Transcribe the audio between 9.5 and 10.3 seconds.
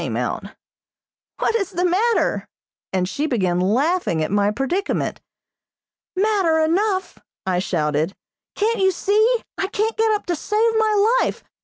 I can't get up